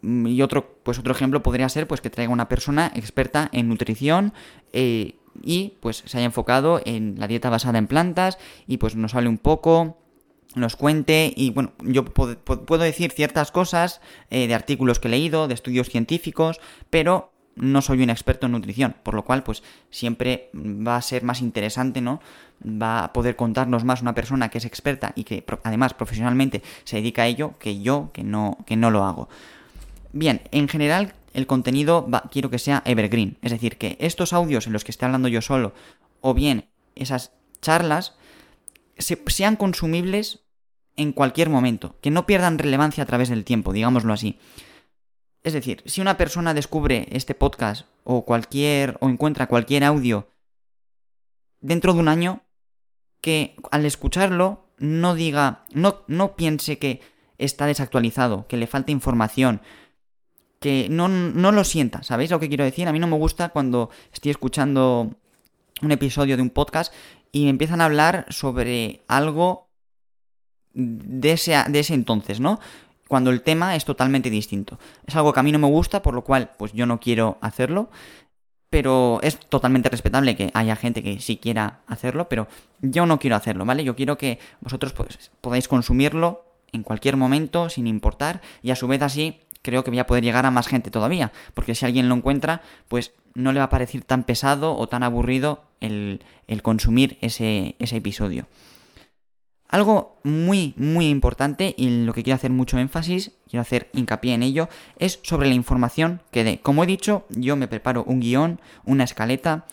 Mm, 0.03 0.27
y 0.27 0.43
otro, 0.43 0.79
pues 0.83 0.99
otro 0.99 1.13
ejemplo 1.13 1.43
podría 1.43 1.69
ser 1.69 1.87
pues 1.87 2.01
que 2.01 2.11
traiga 2.11 2.33
una 2.33 2.49
persona 2.49 2.91
experta 2.95 3.49
en 3.53 3.69
nutrición 3.69 4.33
eh, 4.73 5.17
y 5.43 5.75
pues 5.81 6.03
se 6.07 6.19
haya 6.19 6.27
enfocado 6.27 6.81
en 6.85 7.17
la 7.19 7.27
dieta 7.29 7.51
basada 7.51 7.79
en 7.79 7.87
plantas 7.87 8.39
y 8.67 8.79
pues 8.79 8.97
nos 8.97 9.15
hable 9.15 9.29
un 9.29 9.39
poco, 9.39 9.99
nos 10.55 10.77
cuente 10.77 11.33
y 11.37 11.51
bueno, 11.51 11.73
yo 11.81 12.05
puedo 12.05 12.83
decir 12.83 13.13
ciertas 13.13 13.53
cosas 13.53 14.01
eh, 14.31 14.49
de 14.49 14.55
artículos 14.55 14.99
que 14.99 15.09
he 15.09 15.11
leído, 15.11 15.49
de 15.49 15.55
estudios 15.55 15.89
científicos, 15.89 16.61
pero 16.91 17.33
no 17.57 17.83
soy 17.83 18.03
un 18.03 18.11
experto 18.11 18.47
en 18.47 18.53
nutrición, 18.53 18.97
por 19.03 19.15
lo 19.15 19.25
cual 19.25 19.43
pues 19.43 19.63
siempre 19.91 20.51
va 20.55 20.97
a 20.97 21.03
ser 21.03 21.23
más 21.23 21.41
interesante, 21.41 22.01
¿no? 22.01 22.21
Va 22.65 23.05
a 23.05 23.13
poder 23.13 23.37
contarnos 23.37 23.85
más 23.85 24.03
una 24.03 24.15
persona 24.15 24.49
que 24.49 24.59
es 24.59 24.65
experta 24.65 25.13
y 25.15 25.25
que 25.25 25.45
además 25.63 25.95
profesionalmente 25.95 26.63
se 26.85 26.97
dedica 26.97 27.23
a 27.23 27.27
ello 27.27 27.55
que 27.59 27.81
yo 27.81 28.11
que 28.13 28.25
no 28.25 28.59
que 28.67 28.77
no 28.77 28.91
lo 28.91 29.05
hago. 29.05 29.29
Bien, 30.13 30.43
en 30.51 30.69
general 30.69 31.15
el 31.33 31.47
contenido 31.47 32.09
quiero 32.31 32.51
que 32.51 32.59
sea 32.59 32.83
evergreen, 32.85 33.37
es 33.43 33.53
decir, 33.53 33.77
que 33.77 33.97
estos 34.01 34.33
audios 34.33 34.67
en 34.67 34.73
los 34.73 34.85
que 34.85 34.91
esté 34.91 35.05
hablando 35.05 35.29
yo 35.29 35.43
solo, 35.43 35.73
o 36.21 36.35
bien 36.35 36.67
esas 36.97 37.33
charlas, 37.61 38.15
sean 39.01 39.57
consumibles 39.57 40.41
en 40.97 41.13
cualquier 41.13 41.49
momento, 41.49 41.97
que 42.01 42.11
no 42.11 42.27
pierdan 42.27 42.59
relevancia 42.59 43.05
a 43.05 43.07
través 43.07 43.29
del 43.29 43.45
tiempo, 43.45 43.73
digámoslo 43.73 44.13
así. 44.13 44.39
Es 45.43 45.55
decir, 45.55 45.83
si 45.87 46.01
una 46.01 46.17
persona 46.17 46.53
descubre 46.53 47.09
este 47.11 47.35
podcast 47.35 47.87
o 48.05 48.25
cualquier 48.25 48.99
o 49.01 49.09
encuentra 49.09 49.47
cualquier 49.47 49.85
audio 49.85 50.29
dentro 51.61 51.95
de 51.95 52.01
un 52.01 52.09
año, 52.09 52.43
que 53.21 53.57
al 53.71 53.87
escucharlo 53.87 54.67
no 54.79 55.15
diga, 55.15 55.65
no, 55.73 56.03
no 56.07 56.37
piense 56.37 56.79
que 56.79 57.01
está 57.39 57.67
desactualizado, 57.67 58.47
que 58.47 58.57
le 58.57 58.67
falta 58.67 58.93
información, 58.93 59.63
que 60.59 60.89
no, 60.91 61.09
no 61.09 61.53
lo 61.53 61.65
sienta, 61.65 62.03
¿sabéis 62.03 62.31
lo 62.31 62.39
que 62.39 62.49
quiero 62.49 62.65
decir? 62.65 62.87
A 62.87 62.93
mí 62.93 62.99
no 62.99 63.07
me 63.07 63.17
gusta 63.17 63.49
cuando 63.49 63.89
estoy 64.13 64.31
escuchando 64.31 65.11
un 65.81 65.93
episodio 65.93 66.37
de 66.37 66.43
un 66.43 66.51
podcast 66.51 66.93
y 67.33 67.49
empiezan 67.49 67.81
a 67.81 67.87
hablar 67.87 68.27
sobre 68.29 69.03
algo 69.09 69.69
de 70.73 71.33
ese, 71.33 71.57
de 71.69 71.81
ese 71.81 71.95
entonces, 71.95 72.41
¿no? 72.41 72.61
cuando 73.11 73.31
el 73.31 73.43
tema 73.43 73.75
es 73.75 73.85
totalmente 73.85 74.31
distinto. 74.31 74.79
Es 75.05 75.17
algo 75.17 75.33
que 75.33 75.41
a 75.41 75.43
mí 75.43 75.51
no 75.51 75.59
me 75.59 75.67
gusta, 75.67 76.01
por 76.01 76.15
lo 76.15 76.23
cual 76.23 76.53
pues 76.57 76.73
yo 76.75 76.87
no 76.87 77.01
quiero 77.01 77.39
hacerlo, 77.41 77.91
pero 78.71 79.19
es 79.23 79.37
totalmente 79.41 79.89
respetable 79.89 80.37
que 80.37 80.53
haya 80.55 80.77
gente 80.77 81.03
que 81.03 81.19
sí 81.19 81.37
quiera 81.37 81.81
hacerlo, 81.89 82.29
pero 82.29 82.47
yo 82.81 83.07
no 83.07 83.19
quiero 83.19 83.35
hacerlo, 83.35 83.65
¿vale? 83.65 83.83
Yo 83.83 83.97
quiero 83.97 84.17
que 84.17 84.39
vosotros 84.61 84.93
pues, 84.93 85.33
podáis 85.41 85.67
consumirlo 85.67 86.45
en 86.71 86.85
cualquier 86.85 87.17
momento, 87.17 87.69
sin 87.69 87.89
importar, 87.89 88.43
y 88.63 88.71
a 88.71 88.77
su 88.77 88.87
vez 88.87 89.03
así 89.03 89.41
creo 89.61 89.83
que 89.83 89.91
voy 89.91 89.99
a 89.99 90.07
poder 90.07 90.23
llegar 90.23 90.47
a 90.47 90.53
más 90.53 90.69
gente 90.69 90.93
todavía, 90.93 91.33
porque 91.53 91.75
si 91.75 91.85
alguien 91.85 92.09
lo 92.09 92.15
encuentra, 92.15 92.63
pues 92.87 93.13
no 93.35 93.53
le 93.53 93.59
va 93.59 93.65
a 93.65 93.71
parecer 93.71 94.05
tan 94.05 94.23
pesado 94.23 94.77
o 94.77 94.89
tan 94.89 95.03
aburrido 95.03 95.65
el, 95.81 96.21
consumir 96.63 97.19
ese, 97.21 97.77
episodio. 97.79 98.47
Algo 99.69 100.19
muy, 100.25 100.75
muy 100.77 101.09
importante 101.09 101.75
y 101.77 101.87
en 101.87 102.07
lo 102.07 102.13
que 102.13 102.25
quiero 102.25 102.35
hacer 102.35 102.51
mucho 102.51 102.79
énfasis, 102.79 103.33
quiero 103.49 103.63
hacer 103.63 103.89
hincapié 103.93 104.35
en 104.35 104.43
ello, 104.43 104.69
es 104.99 105.21
sobre 105.23 105.49
la 105.49 105.55
información 105.55 106.23
que 106.33 106.43
dé. 106.43 106.61
Como 106.61 106.83
he 106.83 106.87
dicho, 106.87 107.25
yo 107.31 107.55
me 107.55 107.69
preparo 107.69 108.03
un 108.05 108.21
guion, 108.21 108.61
una 108.85 109.05
escaleta, 109.05 109.67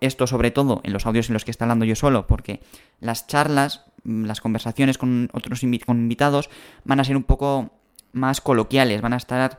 esto 0.00 0.26
sobre 0.26 0.50
todo 0.50 0.80
en 0.82 0.92
los 0.92 1.06
audios 1.06 1.28
en 1.28 1.34
los 1.34 1.44
que 1.44 1.52
está 1.52 1.64
hablando 1.64 1.84
yo 1.84 1.94
solo, 1.94 2.26
porque 2.26 2.60
las 2.98 3.28
charlas, 3.28 3.84
las 4.02 4.40
conversaciones 4.40 4.98
con 4.98 5.30
otros 5.32 5.62
invitados 5.62 6.50
van 6.84 6.98
a 6.98 7.04
ser 7.04 7.16
un 7.16 7.22
poco 7.22 7.70
más 8.12 8.40
coloquiales, 8.40 9.02
van 9.02 9.12
a 9.12 9.18
estar 9.18 9.58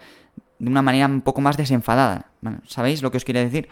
de 0.59 0.69
una 0.69 0.81
manera 0.81 1.05
un 1.05 1.21
poco 1.21 1.41
más 1.41 1.57
desenfadada. 1.57 2.31
¿Sabéis 2.67 3.01
lo 3.01 3.11
que 3.11 3.17
os 3.17 3.25
quiero 3.25 3.39
decir? 3.39 3.69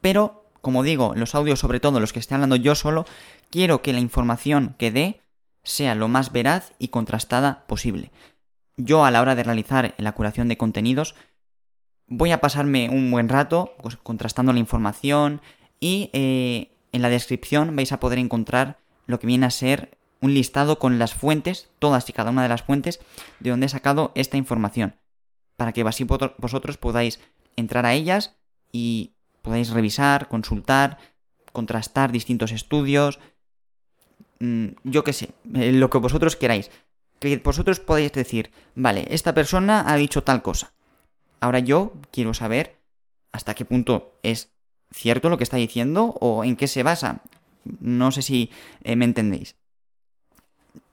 Pero, 0.00 0.43
como 0.64 0.82
digo, 0.82 1.12
los 1.14 1.36
audios, 1.36 1.60
sobre 1.60 1.78
todo 1.78 2.00
los 2.00 2.12
que 2.12 2.18
esté 2.18 2.34
hablando 2.34 2.56
yo 2.56 2.74
solo, 2.74 3.04
quiero 3.50 3.82
que 3.82 3.92
la 3.92 4.00
información 4.00 4.74
que 4.78 4.90
dé 4.90 5.20
sea 5.62 5.94
lo 5.94 6.08
más 6.08 6.32
veraz 6.32 6.72
y 6.80 6.88
contrastada 6.88 7.64
posible. 7.68 8.10
Yo 8.76 9.04
a 9.04 9.12
la 9.12 9.20
hora 9.20 9.36
de 9.36 9.44
realizar 9.44 9.94
la 9.98 10.12
curación 10.12 10.48
de 10.48 10.56
contenidos 10.56 11.14
voy 12.08 12.32
a 12.32 12.40
pasarme 12.40 12.88
un 12.90 13.10
buen 13.10 13.28
rato 13.28 13.74
pues, 13.82 13.96
contrastando 13.96 14.52
la 14.52 14.58
información 14.58 15.40
y 15.78 16.10
eh, 16.12 16.76
en 16.92 17.02
la 17.02 17.08
descripción 17.08 17.76
vais 17.76 17.92
a 17.92 18.00
poder 18.00 18.18
encontrar 18.18 18.78
lo 19.06 19.20
que 19.20 19.26
viene 19.26 19.46
a 19.46 19.50
ser 19.50 19.98
un 20.20 20.32
listado 20.32 20.78
con 20.78 20.98
las 20.98 21.12
fuentes, 21.14 21.70
todas 21.78 22.08
y 22.08 22.14
cada 22.14 22.30
una 22.30 22.42
de 22.42 22.48
las 22.48 22.62
fuentes 22.62 23.00
de 23.40 23.50
donde 23.50 23.66
he 23.66 23.68
sacado 23.68 24.12
esta 24.14 24.38
información, 24.38 24.96
para 25.56 25.72
que 25.72 25.82
así 25.82 26.04
vosotros 26.04 26.78
podáis 26.78 27.20
entrar 27.56 27.84
a 27.84 27.92
ellas 27.92 28.36
y 28.72 29.14
podáis 29.44 29.70
revisar, 29.70 30.26
consultar, 30.28 30.98
contrastar 31.52 32.10
distintos 32.10 32.50
estudios, 32.50 33.20
Mm, 34.44 34.76
yo 34.84 35.04
qué 35.04 35.12
sé, 35.12 35.30
eh, 35.54 35.72
lo 35.72 35.90
que 35.90 35.98
vosotros 35.98 36.36
queráis. 36.36 36.70
Que 37.18 37.38
vosotros 37.38 37.80
podáis 37.80 38.12
decir, 38.12 38.50
vale, 38.74 39.06
esta 39.10 39.32
persona 39.32 39.84
ha 39.86 39.96
dicho 39.96 40.22
tal 40.22 40.42
cosa. 40.42 40.72
Ahora 41.40 41.60
yo 41.60 41.94
quiero 42.10 42.34
saber 42.34 42.76
hasta 43.32 43.54
qué 43.54 43.64
punto 43.64 44.18
es 44.22 44.50
cierto 44.90 45.28
lo 45.30 45.38
que 45.38 45.44
está 45.44 45.56
diciendo 45.56 46.14
o 46.20 46.44
en 46.44 46.56
qué 46.56 46.68
se 46.68 46.82
basa. 46.82 47.22
No 47.80 48.10
sé 48.10 48.22
si 48.22 48.50
eh, 48.82 48.96
me 48.96 49.06
entendéis. 49.06 49.56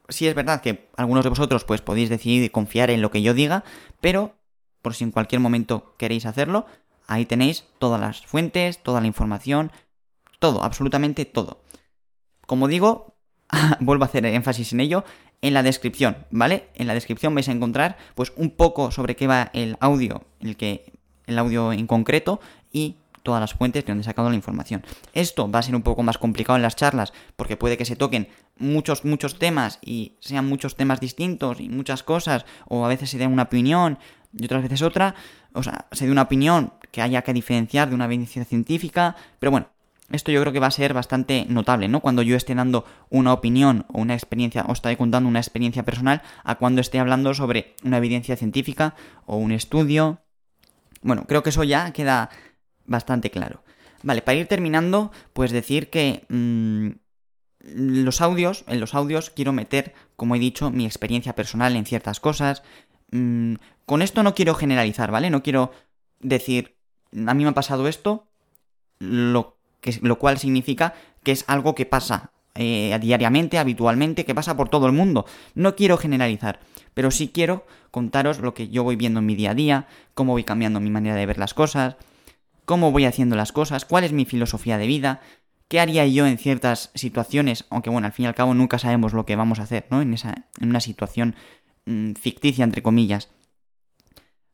Sí 0.08 0.28
es 0.28 0.36
verdad 0.36 0.62
que 0.62 0.90
algunos 0.96 1.24
de 1.24 1.30
vosotros 1.30 1.66
pues 1.66 1.82
podéis 1.82 2.10
decidir 2.10 2.52
confiar 2.52 2.90
en 2.90 3.02
lo 3.02 3.12
que 3.12 3.22
yo 3.22 3.34
diga, 3.34 3.64
pero 4.00 4.36
por 4.82 4.94
si 4.94 5.04
en 5.04 5.12
cualquier 5.12 5.42
momento 5.42 5.96
queréis 5.98 6.26
hacerlo, 6.26 6.66
ahí 7.12 7.26
tenéis 7.26 7.66
todas 7.78 8.00
las 8.00 8.26
fuentes, 8.26 8.82
toda 8.82 9.02
la 9.02 9.08
información, 9.08 9.72
todo, 10.40 10.64
absolutamente 10.64 11.26
todo. 11.26 11.62
Como 12.48 12.70
digo, 12.70 13.16
vuelvo 13.82 14.06
a 14.06 14.08
hacer 14.08 14.26
énfasis 14.26 14.72
en 14.72 14.80
ello, 14.80 15.04
en 15.42 15.54
la 15.54 15.62
descripción, 15.62 16.26
¿vale? 16.32 16.70
En 16.74 16.88
la 16.88 16.94
descripción 16.94 17.36
vais 17.36 17.50
a 17.50 17.52
encontrar 17.52 17.98
pues 18.16 18.32
un 18.38 18.52
poco 18.52 18.92
sobre 18.92 19.18
qué 19.18 19.28
va 19.28 19.50
el 19.54 19.76
audio, 19.82 20.24
el 20.40 20.56
que 20.56 20.94
el 21.26 21.38
audio 21.38 21.74
en 21.74 21.86
concreto 21.86 22.40
y 22.72 22.96
todas 23.24 23.42
las 23.42 23.54
fuentes 23.54 23.86
de 23.86 23.92
donde 23.92 24.02
he 24.02 24.06
sacado 24.06 24.30
la 24.30 24.36
información. 24.36 24.84
Esto 25.14 25.50
va 25.50 25.60
a 25.60 25.64
ser 25.64 25.76
un 25.76 25.82
poco 25.82 26.04
más 26.04 26.18
complicado 26.18 26.58
en 26.58 26.64
las 26.64 26.76
charlas 26.76 27.14
porque 27.36 27.58
puede 27.58 27.78
que 27.78 27.86
se 27.86 27.96
toquen 27.96 28.28
muchos 28.58 29.06
muchos 29.06 29.40
temas 29.40 29.80
y 29.82 30.14
sean 30.20 30.48
muchos 30.48 30.76
temas 30.76 31.00
distintos 31.00 31.60
y 31.60 31.70
muchas 31.70 32.04
cosas 32.04 32.46
o 32.68 32.86
a 32.86 32.88
veces 32.88 33.10
se 33.10 33.18
dé 33.18 33.28
una 33.28 33.44
opinión 33.44 33.98
y 34.38 34.46
otras 34.46 34.64
veces 34.64 34.82
otra, 34.82 35.16
o 35.54 35.64
sea, 35.64 35.88
se 35.92 36.06
dé 36.06 36.12
una 36.12 36.22
opinión 36.24 36.74
que 36.92 37.02
haya 37.02 37.22
que 37.22 37.34
diferenciar 37.34 37.90
de 37.90 37.96
una 37.96 38.06
evidencia 38.06 38.46
científica, 38.46 39.16
pero 39.40 39.52
bueno, 39.52 39.68
esto 40.12 40.32
yo 40.32 40.42
creo 40.42 40.54
que 40.54 40.60
va 40.60 40.68
a 40.68 40.72
ser 40.72 40.94
bastante 40.94 41.46
notable, 41.48 41.88
¿no? 41.88 42.02
Cuando 42.02 42.22
yo 42.22 42.36
esté 42.36 42.54
dando 42.54 42.86
una 43.10 43.34
opinión 43.34 43.86
o 43.90 44.02
una 44.02 44.14
experiencia, 44.14 44.66
o 44.68 44.74
esté 44.74 44.96
contando 44.98 45.30
una 45.30 45.40
experiencia 45.40 45.84
personal, 45.84 46.22
a 46.44 46.56
cuando 46.56 46.82
esté 46.82 47.00
hablando 47.00 47.34
sobre 47.34 47.76
una 47.84 47.98
evidencia 47.98 48.36
científica 48.36 48.96
o 49.26 49.38
un 49.38 49.52
estudio. 49.52 50.20
Bueno, 51.02 51.26
creo 51.28 51.44
que 51.44 51.50
eso 51.50 51.64
ya 51.64 51.92
queda 51.94 52.30
bastante 52.86 53.32
claro. 53.32 53.64
Vale, 54.04 54.22
para 54.22 54.38
ir 54.38 54.48
terminando, 54.48 55.12
pues 55.34 55.52
decir 55.52 55.90
que 55.90 56.26
mm, 56.30 56.90
los 57.76 58.22
audios, 58.22 58.64
en 58.68 58.80
los 58.80 58.96
audios 58.96 59.30
quiero 59.30 59.54
meter, 59.54 59.94
como 60.16 60.36
he 60.36 60.40
dicho, 60.40 60.72
mi 60.72 60.86
experiencia 60.86 61.36
personal 61.36 61.76
en 61.76 61.86
ciertas 61.86 62.20
cosas. 62.20 62.64
Mm, 63.12 63.56
con 63.86 64.02
esto 64.02 64.24
no 64.24 64.34
quiero 64.34 64.56
generalizar, 64.56 65.12
¿vale? 65.12 65.30
No 65.30 65.44
quiero 65.44 65.72
decir, 66.20 66.76
a 67.14 67.34
mí 67.34 67.44
me 67.44 67.50
ha 67.50 67.54
pasado 67.54 67.88
esto, 67.88 68.28
lo 69.00 69.62
lo 70.02 70.20
cual 70.20 70.38
significa 70.38 70.94
que 71.24 71.32
es 71.32 71.44
algo 71.48 71.76
que 71.76 71.86
pasa 71.86 72.32
eh, 72.56 72.98
diariamente, 73.02 73.58
habitualmente, 73.58 74.26
que 74.26 74.36
pasa 74.36 74.58
por 74.58 74.70
todo 74.70 74.86
el 74.86 74.92
mundo. 74.92 75.26
No 75.56 75.76
quiero 75.76 75.98
generalizar, 75.98 76.60
pero 76.94 77.12
sí 77.12 77.30
quiero 77.34 77.66
contaros 77.92 78.40
lo 78.40 78.54
que 78.54 78.70
yo 78.70 78.84
voy 78.84 78.96
viendo 78.96 79.20
en 79.20 79.26
mi 79.26 79.36
día 79.36 79.52
a 79.52 79.56
día, 79.56 79.88
cómo 80.14 80.34
voy 80.34 80.44
cambiando 80.44 80.80
mi 80.80 80.90
manera 80.90 81.16
de 81.16 81.26
ver 81.26 81.38
las 81.38 81.54
cosas, 81.54 81.96
cómo 82.66 82.92
voy 82.92 83.06
haciendo 83.06 83.36
las 83.36 83.52
cosas, 83.52 83.86
cuál 83.86 84.04
es 84.04 84.12
mi 84.12 84.26
filosofía 84.26 84.78
de 84.78 84.88
vida, 84.88 85.22
qué 85.68 85.80
haría 85.80 86.06
yo 86.06 86.28
en 86.28 86.38
ciertas 86.38 86.92
situaciones, 86.96 87.66
aunque 87.70 87.90
bueno, 87.90 88.08
al 88.08 88.14
fin 88.14 88.26
y 88.26 88.28
al 88.28 88.36
cabo 88.36 88.54
nunca 88.54 88.80
sabemos 88.80 89.14
lo 89.14 89.26
que 89.26 89.36
vamos 89.36 89.60
a 89.60 89.64
hacer, 89.64 89.88
¿no? 89.90 90.02
En, 90.02 90.14
esa, 90.14 90.46
en 90.60 90.70
una 90.70 90.82
situación 90.82 91.36
mm, 91.86 92.14
ficticia, 92.14 92.64
entre 92.64 92.84
comillas. 92.84 93.30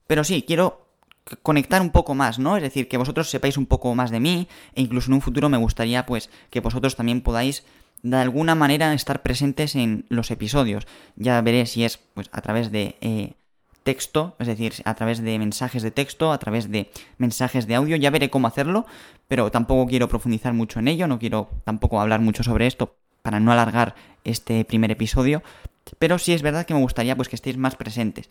Pero 0.05 0.23
sí, 0.23 0.43
quiero 0.47 0.87
conectar 1.43 1.81
un 1.81 1.89
poco 1.89 2.15
más, 2.15 2.39
¿no? 2.39 2.55
Es 2.55 2.63
decir, 2.63 2.87
que 2.87 2.97
vosotros 2.97 3.29
sepáis 3.29 3.57
un 3.57 3.65
poco 3.65 3.93
más 3.95 4.11
de 4.11 4.19
mí 4.19 4.47
e 4.75 4.81
incluso 4.81 5.09
en 5.09 5.15
un 5.15 5.21
futuro 5.21 5.49
me 5.49 5.57
gustaría 5.57 6.05
pues 6.05 6.29
que 6.49 6.61
vosotros 6.61 6.95
también 6.95 7.21
podáis 7.21 7.65
de 8.03 8.17
alguna 8.17 8.55
manera 8.55 8.93
estar 8.93 9.21
presentes 9.21 9.75
en 9.75 10.05
los 10.09 10.31
episodios. 10.31 10.87
Ya 11.15 11.41
veré 11.41 11.65
si 11.65 11.83
es 11.83 11.97
pues 11.97 12.29
a 12.31 12.41
través 12.41 12.71
de 12.71 12.95
eh, 13.01 13.33
texto, 13.87 14.35
es 14.37 14.47
decir, 14.47 14.73
a 14.83 14.95
través 14.95 15.21
de 15.21 15.39
mensajes 15.39 15.81
de 15.81 15.91
texto, 15.91 16.33
a 16.33 16.37
través 16.39 16.69
de 16.69 16.91
mensajes 17.17 17.67
de 17.67 17.75
audio, 17.75 17.95
ya 17.95 18.09
veré 18.09 18.29
cómo 18.29 18.45
hacerlo, 18.45 18.85
pero 19.29 19.49
tampoco 19.49 19.87
quiero 19.87 20.09
profundizar 20.09 20.51
mucho 20.51 20.79
en 20.79 20.89
ello, 20.89 21.07
no 21.07 21.19
quiero 21.19 21.49
tampoco 21.63 22.01
hablar 22.01 22.19
mucho 22.19 22.43
sobre 22.43 22.67
esto 22.67 22.97
para 23.21 23.39
no 23.39 23.53
alargar 23.53 23.95
este 24.25 24.65
primer 24.65 24.91
episodio, 24.91 25.41
pero 25.99 26.19
sí 26.19 26.33
es 26.33 26.41
verdad 26.41 26.65
que 26.65 26.73
me 26.73 26.81
gustaría 26.81 27.15
pues 27.15 27.29
que 27.29 27.37
estéis 27.37 27.55
más 27.55 27.77
presentes. 27.77 28.29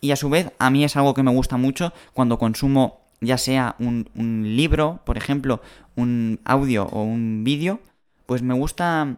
Y 0.00 0.12
a 0.12 0.16
su 0.16 0.30
vez, 0.30 0.52
a 0.60 0.70
mí 0.70 0.84
es 0.84 0.94
algo 0.94 1.14
que 1.14 1.24
me 1.24 1.32
gusta 1.32 1.56
mucho 1.56 1.92
cuando 2.12 2.38
consumo 2.38 3.00
ya 3.20 3.38
sea 3.38 3.74
un, 3.80 4.06
libro, 4.54 5.00
por 5.04 5.16
ejemplo, 5.16 5.62
un 5.96 6.38
audio 6.44 6.84
o 6.84 7.02
un 7.02 7.42
vídeo, 7.42 7.80
pues 8.26 8.40
me 8.42 8.54
gusta 8.54 9.16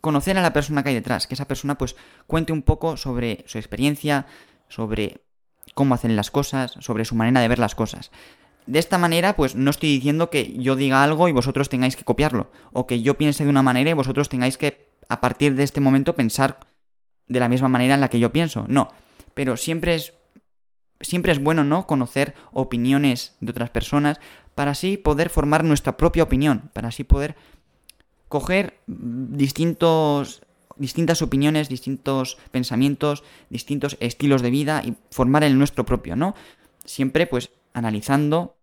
conocer 0.00 0.38
a 0.38 0.42
la 0.42 0.54
persona 0.54 0.82
que 0.82 0.88
hay 0.88 0.94
detrás, 0.94 1.26
que 1.26 1.34
esa 1.34 1.46
persona 1.46 1.76
pues 1.76 1.94
cuente 2.26 2.54
un 2.54 2.62
poco 2.62 2.96
sobre 2.96 3.44
su 3.46 3.58
experiencia, 3.58 4.24
sobre 4.70 5.20
cómo 5.74 5.94
hacen 5.94 6.16
las 6.16 6.30
cosas, 6.30 6.72
sobre 6.80 7.04
su 7.04 7.14
manera 7.14 7.42
de 7.42 7.48
ver 7.48 7.58
las 7.58 7.74
cosas. 7.74 8.10
De 8.66 8.78
esta 8.78 8.96
manera, 8.96 9.36
pues 9.36 9.54
no 9.54 9.70
estoy 9.70 9.90
diciendo 9.90 10.30
que 10.30 10.56
yo 10.58 10.76
diga 10.76 11.04
algo 11.04 11.28
y 11.28 11.32
vosotros 11.32 11.68
tengáis 11.68 11.96
que 11.96 12.04
copiarlo, 12.04 12.50
o 12.72 12.86
que 12.86 13.02
yo 13.02 13.18
piense 13.18 13.44
de 13.44 13.50
una 13.50 13.62
manera 13.62 13.90
y 13.90 13.94
vosotros 13.94 14.30
tengáis 14.30 14.56
que, 14.56 14.88
a 15.08 15.20
partir 15.20 15.54
de 15.54 15.64
este 15.64 15.80
momento, 15.80 16.14
pensar 16.14 16.60
de 17.26 17.40
la 17.40 17.48
misma 17.48 17.68
manera 17.68 17.94
en 17.94 18.00
la 18.00 18.08
que 18.08 18.18
yo 18.18 18.32
pienso. 18.32 18.64
No, 18.68 18.88
pero 19.34 19.58
siempre 19.58 19.96
es 19.96 20.14
siempre 21.00 21.32
es 21.32 21.42
bueno, 21.42 21.64
¿no? 21.64 21.86
Conocer 21.86 22.34
opiniones 22.52 23.36
de 23.40 23.50
otras 23.50 23.70
personas 23.70 24.20
para 24.54 24.72
así 24.72 24.96
poder 24.96 25.30
formar 25.30 25.64
nuestra 25.64 25.96
propia 25.96 26.22
opinión, 26.22 26.70
para 26.72 26.88
así 26.88 27.04
poder 27.04 27.36
coger 28.28 28.80
distintos 28.86 30.42
distintas 30.80 31.22
opiniones, 31.22 31.68
distintos 31.68 32.38
pensamientos, 32.50 33.22
distintos 33.50 33.96
estilos 34.00 34.42
de 34.42 34.50
vida 34.50 34.82
y 34.84 34.96
formar 35.10 35.44
el 35.44 35.58
nuestro 35.58 35.84
propio, 35.84 36.16
¿no? 36.16 36.34
Siempre 36.84 37.26
pues 37.26 37.50
analizando 37.74 38.56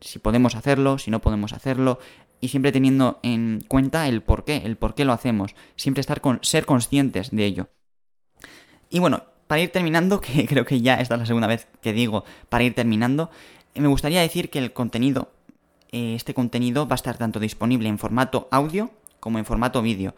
si 0.00 0.18
podemos 0.18 0.56
hacerlo, 0.56 0.98
si 0.98 1.10
no 1.10 1.20
podemos 1.20 1.52
hacerlo 1.52 2.00
y 2.40 2.48
siempre 2.48 2.72
teniendo 2.72 3.20
en 3.22 3.62
cuenta 3.68 4.08
el 4.08 4.22
por 4.22 4.44
qué, 4.44 4.62
el 4.64 4.76
por 4.76 4.94
qué 4.94 5.04
lo 5.04 5.12
hacemos, 5.12 5.54
siempre 5.76 6.00
estar 6.00 6.20
con 6.20 6.40
ser 6.42 6.64
conscientes 6.64 7.30
de 7.30 7.44
ello. 7.44 7.68
Y 8.90 8.98
bueno, 8.98 9.24
para 9.46 9.60
ir 9.60 9.70
terminando, 9.70 10.20
que 10.22 10.46
creo 10.46 10.64
que 10.64 10.80
ya 10.80 10.94
esta 10.94 11.14
es 11.14 11.20
la 11.20 11.26
segunda 11.26 11.46
vez 11.46 11.68
que 11.82 11.92
digo 11.92 12.24
para 12.48 12.64
ir 12.64 12.74
terminando, 12.74 13.30
me 13.74 13.88
gustaría 13.88 14.22
decir 14.22 14.50
que 14.50 14.58
el 14.58 14.72
contenido, 14.72 15.30
eh, 15.92 16.14
este 16.14 16.34
contenido 16.34 16.88
va 16.88 16.94
a 16.94 16.96
estar 16.96 17.18
tanto 17.18 17.38
disponible 17.38 17.88
en 17.88 17.98
formato 17.98 18.48
audio 18.50 18.90
como 19.20 19.38
en 19.38 19.44
formato 19.44 19.82
vídeo. 19.82 20.16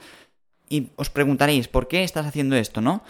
Y 0.68 0.90
os 0.96 1.10
preguntaréis, 1.10 1.68
¿por 1.68 1.88
qué 1.88 2.04
estás 2.04 2.26
haciendo 2.26 2.56
esto, 2.56 2.80
no? 2.80 3.02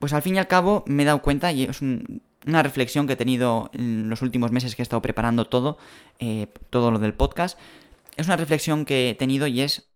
pues 0.00 0.14
al 0.14 0.22
fin 0.22 0.34
y 0.34 0.38
al 0.38 0.48
cabo 0.48 0.82
me 0.86 1.04
he 1.04 1.06
dado 1.06 1.22
cuenta, 1.22 1.52
y 1.52 1.64
es 1.64 1.80
una 1.82 2.62
reflexión 2.62 3.06
que 3.06 3.12
he 3.12 3.16
tenido 3.16 3.70
en 3.74 4.08
los 4.08 4.22
últimos 4.22 4.50
meses 4.50 4.74
que 4.74 4.82
he 4.82 4.84
estado 4.84 5.02
preparando 5.02 5.44
todo, 5.44 5.78
eh, 6.18 6.48
todo 6.70 6.90
lo 6.90 6.98
del 6.98 7.14
podcast, 7.14 7.58
es 8.16 8.26
una 8.26 8.36
reflexión 8.36 8.86
que 8.86 9.10
he 9.10 9.14
tenido 9.14 9.46
y 9.46 9.60
es 9.60 9.90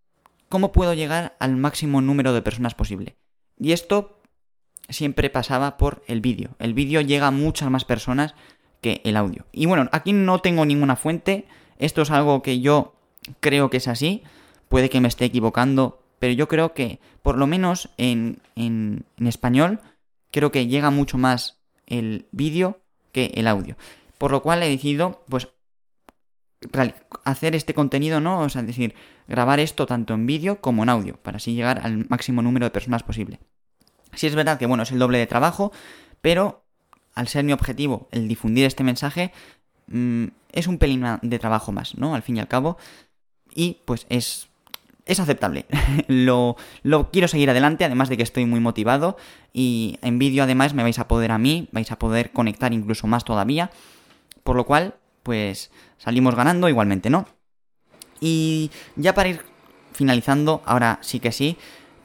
cómo 0.50 0.72
puedo 0.72 0.92
llegar 0.92 1.36
al 1.40 1.56
máximo 1.56 2.02
número 2.02 2.34
de 2.34 2.42
personas 2.42 2.74
posible. 2.74 3.16
Y 3.58 3.72
esto 3.72 4.20
siempre 4.90 5.30
pasaba 5.30 5.78
por 5.78 6.04
el 6.06 6.20
vídeo. 6.20 6.54
El 6.58 6.74
vídeo 6.74 7.00
llega 7.00 7.28
a 7.28 7.32
muchas 7.32 7.70
más 7.70 7.86
personas 7.86 8.34
que 8.82 9.00
el 9.04 9.16
audio. 9.16 9.46
Y 9.52 9.64
bueno, 9.64 9.88
aquí 9.90 10.12
no 10.12 10.40
tengo 10.40 10.66
ninguna 10.66 10.96
fuente, 10.96 11.46
esto 11.78 12.02
es 12.02 12.10
algo 12.10 12.42
que 12.42 12.60
yo 12.60 12.94
creo 13.40 13.70
que 13.70 13.78
es 13.78 13.88
así, 13.88 14.22
puede 14.68 14.90
que 14.90 15.00
me 15.00 15.08
esté 15.08 15.24
equivocando, 15.24 16.03
pero 16.24 16.32
yo 16.32 16.48
creo 16.48 16.72
que, 16.72 17.00
por 17.20 17.36
lo 17.36 17.46
menos 17.46 17.90
en, 17.98 18.40
en, 18.56 19.04
español, 19.26 19.80
creo 20.30 20.50
que 20.50 20.68
llega 20.68 20.88
mucho 20.88 21.18
más 21.18 21.60
el 21.86 22.28
vídeo 22.32 22.80
que 23.12 23.32
el 23.34 23.46
audio. 23.46 23.76
Por 24.16 24.30
lo 24.30 24.40
cual 24.40 24.62
he 24.62 24.70
decidido, 24.70 25.22
pues, 25.28 25.48
hacer 27.24 27.54
este 27.54 27.74
contenido, 27.74 28.20
¿no? 28.20 28.40
O 28.40 28.48
sea, 28.48 28.62
es 28.62 28.68
decir, 28.68 28.94
grabar 29.28 29.60
esto 29.60 29.84
tanto 29.84 30.14
en 30.14 30.24
vídeo 30.24 30.62
como 30.62 30.82
en 30.82 30.88
audio, 30.88 31.18
para 31.18 31.36
así 31.36 31.54
llegar 31.54 31.80
al 31.84 32.06
máximo 32.08 32.40
número 32.40 32.64
de 32.64 32.70
personas 32.70 33.02
posible. 33.02 33.38
Si 34.14 34.26
es 34.26 34.34
verdad 34.34 34.58
que, 34.58 34.64
bueno, 34.64 34.84
es 34.84 34.90
el 34.90 34.98
doble 34.98 35.18
de 35.18 35.26
trabajo, 35.26 35.72
pero 36.22 36.64
al 37.12 37.28
ser 37.28 37.44
mi 37.44 37.52
objetivo 37.52 38.08
el 38.12 38.28
difundir 38.28 38.64
este 38.64 38.82
mensaje, 38.82 39.30
mm, 39.88 40.28
es 40.52 40.68
un 40.68 40.78
pelín 40.78 41.04
de 41.20 41.38
trabajo 41.38 41.70
más, 41.70 41.98
¿no? 41.98 42.14
Al 42.14 42.22
fin 42.22 42.38
y 42.38 42.40
al 42.40 42.48
cabo. 42.48 42.78
Y 43.54 43.82
pues 43.84 44.06
es, 44.08 44.48
es 45.06 45.20
aceptable. 45.20 45.66
lo, 46.08 46.56
lo 46.82 47.10
quiero 47.10 47.28
seguir 47.28 47.50
adelante, 47.50 47.84
además 47.84 48.08
de 48.08 48.16
que 48.16 48.22
estoy 48.22 48.46
muy 48.46 48.60
motivado. 48.60 49.16
Y 49.52 49.98
en 50.02 50.18
vídeo 50.18 50.44
además 50.44 50.74
me 50.74 50.82
vais 50.82 50.98
a 50.98 51.08
poder 51.08 51.32
a 51.32 51.38
mí, 51.38 51.68
vais 51.72 51.90
a 51.92 51.98
poder 51.98 52.30
conectar 52.32 52.72
incluso 52.72 53.06
más 53.06 53.24
todavía. 53.24 53.70
Por 54.42 54.56
lo 54.56 54.66
cual, 54.66 54.94
pues 55.22 55.70
salimos 55.98 56.34
ganando 56.34 56.68
igualmente, 56.68 57.10
¿no? 57.10 57.26
Y 58.20 58.70
ya 58.96 59.14
para 59.14 59.28
ir 59.28 59.40
finalizando, 59.92 60.62
ahora 60.64 60.98
sí 61.02 61.20
que 61.20 61.32
sí, 61.32 61.56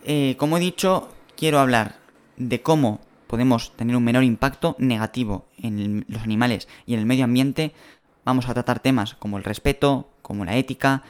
eh, 0.06 0.36
como 0.38 0.58
he 0.58 0.60
dicho, 0.60 1.10
quiero 1.36 1.60
hablar 1.60 1.98
de 2.38 2.62
cómo 2.62 3.01
podemos 3.27 3.75
tener 3.75 3.96
un 3.96 4.03
menor 4.03 4.24
impacto 4.24 4.75
negativo 4.79 5.46
en 5.58 6.06
los 6.08 6.24
animales 6.24 6.68
y 6.86 6.94
en 6.94 7.00
el 7.00 7.06
medio 7.06 7.25
ambiente, 7.25 7.74
vamos 8.25 8.50
a 8.50 8.53
tratar 8.53 8.79
temas 8.79 9.13
como 9.15 9.38
el 9.38 9.44
respeto, 9.44 10.10
como 10.22 10.46
la 10.46 10.58
ética, 10.58 11.03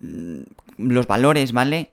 los 0.00 1.06
valores, 1.06 1.52
¿vale? 1.52 1.92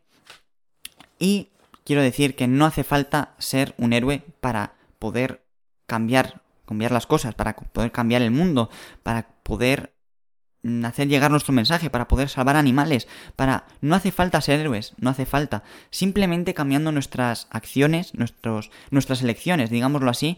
Y 1.19 1.49
quiero 1.83 2.01
decir 2.01 2.35
que 2.35 2.47
no 2.47 2.65
hace 2.65 2.83
falta 2.83 3.35
ser 3.37 3.73
un 3.77 3.93
héroe 3.93 4.23
para 4.39 4.73
poder 4.99 5.43
cambiar, 5.85 6.41
cambiar 6.65 6.91
las 6.91 7.07
cosas, 7.07 7.35
para 7.35 7.55
poder 7.55 7.91
cambiar 7.91 8.21
el 8.21 8.31
mundo, 8.31 8.69
para 9.03 9.27
poder 9.43 9.97
Mm, 10.67 10.83
hacer 10.85 11.07
llegar 11.07 11.31
nuestro 11.31 11.53
mensaje, 11.53 11.89
para 11.89 12.07
poder 12.07 12.29
salvar 12.29 12.57
animales, 12.57 13.07
para... 13.35 13.65
No 13.79 13.95
hace 13.95 14.11
falta 14.11 14.41
ser 14.41 14.59
héroes, 14.59 14.93
no 14.99 15.09
hace 15.09 15.25
falta. 15.25 15.63
Simplemente 15.91 16.53
cambiando 16.53 16.91
nuestras 16.91 17.47
acciones, 17.51 18.13
nuestros, 18.15 18.71
nuestras 18.89 19.21
elecciones, 19.21 19.69
digámoslo 19.69 20.09
así, 20.09 20.37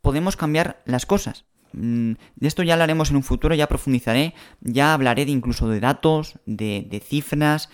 podemos 0.00 0.36
cambiar 0.36 0.82
las 0.86 1.04
cosas. 1.04 1.44
Mm, 1.74 2.12
de 2.36 2.48
esto 2.48 2.62
ya 2.62 2.74
hablaremos 2.74 3.10
en 3.10 3.16
un 3.16 3.22
futuro, 3.22 3.54
ya 3.54 3.66
profundizaré, 3.66 4.34
ya 4.60 4.94
hablaré 4.94 5.24
de 5.24 5.32
incluso 5.32 5.68
de 5.68 5.80
datos, 5.80 6.38
de, 6.46 7.02
cifras, 7.04 7.68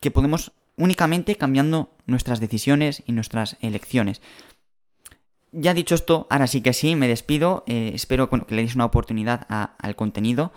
que 0.00 0.10
podemos 0.10 0.52
únicamente 0.76 1.36
cambiando 1.36 1.96
nuestras 2.06 2.40
decisiones 2.40 3.02
y 3.06 3.12
nuestras 3.12 3.56
elecciones. 3.60 4.20
Ya 5.52 5.74
dicho 5.74 5.96
esto, 5.96 6.28
ahora 6.30 6.46
sí 6.46 6.60
que 6.60 6.72
sí, 6.72 6.94
me 6.94 7.08
despido. 7.08 7.64
Eh, 7.66 7.90
espero 7.94 8.30
que 8.30 8.54
le 8.54 8.62
deis 8.62 8.76
una 8.76 8.84
oportunidad 8.84 9.46
al 9.48 9.96
contenido. 9.96 10.52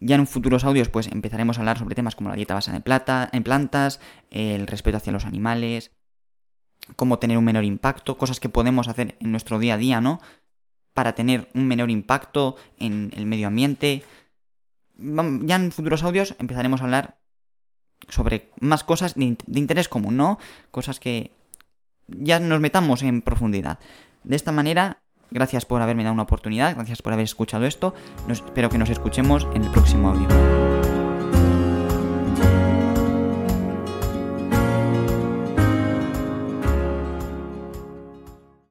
Ya 0.00 0.14
en 0.14 0.28
futuros 0.28 0.62
audios, 0.62 0.88
pues 0.88 1.08
empezaremos 1.08 1.58
a 1.58 1.60
hablar 1.62 1.78
sobre 1.78 1.96
temas 1.96 2.14
como 2.14 2.30
la 2.30 2.36
dieta 2.36 2.54
basada 2.54 2.76
en, 2.76 2.84
plata, 2.84 3.28
en 3.32 3.42
plantas, 3.42 3.98
el 4.30 4.68
respeto 4.68 4.96
hacia 4.96 5.12
los 5.12 5.24
animales, 5.24 5.90
cómo 6.94 7.18
tener 7.18 7.36
un 7.36 7.44
menor 7.44 7.64
impacto, 7.64 8.16
cosas 8.16 8.38
que 8.38 8.48
podemos 8.48 8.86
hacer 8.86 9.16
en 9.18 9.32
nuestro 9.32 9.58
día 9.58 9.74
a 9.74 9.78
día, 9.78 10.00
¿no? 10.00 10.20
Para 10.94 11.14
tener 11.14 11.48
un 11.54 11.66
menor 11.66 11.90
impacto 11.90 12.56
en 12.78 13.12
el 13.16 13.26
medio 13.26 13.48
ambiente. 13.48 14.02
Ya 14.98 15.56
en 15.56 15.70
futuros 15.70 16.02
audios 16.02 16.34
empezaremos 16.38 16.80
a 16.80 16.84
hablar 16.84 17.18
sobre 18.08 18.50
más 18.60 18.84
cosas 18.84 19.14
de, 19.14 19.36
interés 19.54 19.88
común, 19.88 20.16
¿no? 20.16 20.38
Cosas 20.70 21.00
que 21.00 21.32
ya 22.06 22.40
nos 22.40 22.60
metamos 22.60 23.02
en 23.02 23.22
profundidad. 23.22 23.78
De 24.24 24.36
esta 24.36 24.52
manera, 24.52 24.98
gracias 25.30 25.64
por 25.64 25.82
haberme 25.82 26.04
dado 26.04 26.14
una 26.14 26.22
oportunidad, 26.22 26.74
gracias 26.74 27.02
por 27.02 27.12
haber 27.12 27.24
escuchado 27.24 27.66
esto. 27.66 27.94
espero 28.28 28.70
que 28.70 28.78
nos 28.78 28.90
escuchemos 28.90 29.46
en 29.54 29.64
el 29.64 29.70
próximo 29.70 30.10
audio. 30.10 30.77